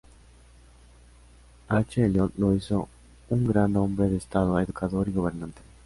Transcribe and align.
H. 1.69 2.01
Elliot 2.03 2.33
lo 2.39 2.55
hizo 2.55 2.89
un 3.29 3.45
gran 3.45 3.75
hombre 3.75 4.09
de 4.09 4.17
estado, 4.17 4.59
educador 4.59 5.07
y 5.07 5.11
gobernante. 5.11 5.61